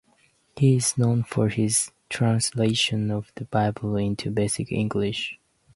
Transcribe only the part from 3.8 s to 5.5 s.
into Basic English.